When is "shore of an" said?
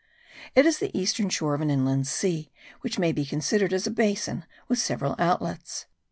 1.29-1.69